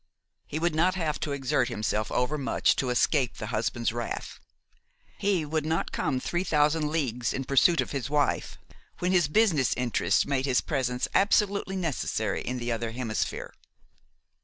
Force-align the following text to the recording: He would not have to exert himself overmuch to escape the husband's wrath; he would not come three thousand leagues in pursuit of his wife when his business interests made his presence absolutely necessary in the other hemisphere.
He 0.47 0.57
would 0.57 0.73
not 0.73 0.95
have 0.95 1.19
to 1.19 1.31
exert 1.31 1.67
himself 1.69 2.11
overmuch 2.11 2.75
to 2.77 2.89
escape 2.89 3.37
the 3.37 3.45
husband's 3.53 3.93
wrath; 3.93 4.39
he 5.19 5.45
would 5.45 5.63
not 5.63 5.91
come 5.91 6.19
three 6.19 6.43
thousand 6.43 6.89
leagues 6.89 7.33
in 7.33 7.43
pursuit 7.43 7.81
of 7.81 7.91
his 7.91 8.09
wife 8.09 8.57
when 8.97 9.11
his 9.11 9.27
business 9.27 9.75
interests 9.77 10.25
made 10.25 10.47
his 10.47 10.59
presence 10.59 11.07
absolutely 11.13 11.75
necessary 11.75 12.41
in 12.41 12.57
the 12.57 12.71
other 12.71 12.89
hemisphere. 12.93 13.53